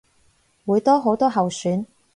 [0.65, 1.85] 會多好多候選